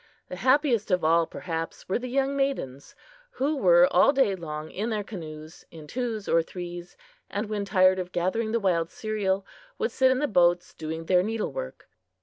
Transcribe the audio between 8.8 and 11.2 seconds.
cereal, would sit in the boats doing